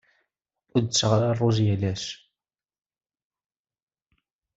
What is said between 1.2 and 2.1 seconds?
ṛṛuz yal ass.